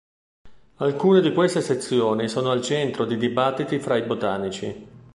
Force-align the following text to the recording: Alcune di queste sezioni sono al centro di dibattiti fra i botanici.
Alcune 0.77 1.21
di 1.21 1.31
queste 1.31 1.61
sezioni 1.61 2.27
sono 2.27 2.49
al 2.49 2.63
centro 2.63 3.05
di 3.05 3.17
dibattiti 3.17 3.77
fra 3.77 3.97
i 3.97 4.01
botanici. 4.01 4.87